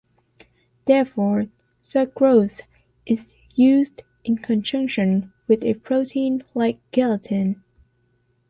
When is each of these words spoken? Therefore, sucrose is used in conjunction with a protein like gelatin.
Therefore, 0.85 1.45
sucrose 1.83 2.61
is 3.05 3.35
used 3.53 4.01
in 4.23 4.37
conjunction 4.39 5.31
with 5.47 5.63
a 5.63 5.75
protein 5.75 6.43
like 6.55 6.79
gelatin. 6.91 7.61